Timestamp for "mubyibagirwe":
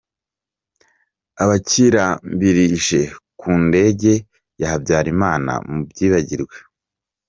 5.71-6.55